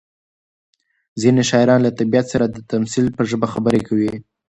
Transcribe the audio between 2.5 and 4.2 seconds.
تمثیل په ژبه خبرې کوي.